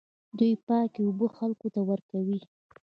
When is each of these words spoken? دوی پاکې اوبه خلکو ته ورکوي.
دوی 0.37 0.51
پاکې 0.67 0.99
اوبه 1.05 1.27
خلکو 1.37 1.67
ته 1.73 1.81
ورکوي. 1.89 2.39